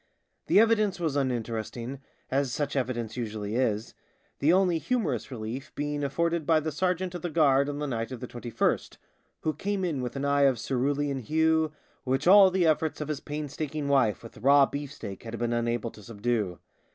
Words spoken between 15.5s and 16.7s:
unable to subdue.